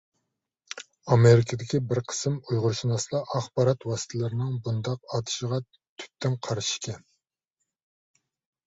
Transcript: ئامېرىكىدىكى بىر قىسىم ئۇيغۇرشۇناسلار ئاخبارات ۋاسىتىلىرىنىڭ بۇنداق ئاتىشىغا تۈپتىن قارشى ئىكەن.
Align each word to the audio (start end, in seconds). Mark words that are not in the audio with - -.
ئامېرىكىدىكى 1.15 1.81
بىر 1.91 2.01
قىسىم 2.13 2.39
ئۇيغۇرشۇناسلار 2.41 3.35
ئاخبارات 3.37 3.87
ۋاسىتىلىرىنىڭ 3.91 4.57
بۇنداق 4.69 5.15
ئاتىشىغا 5.19 5.63
تۈپتىن 5.77 6.41
قارشى 6.49 6.77
ئىكەن. 6.81 7.07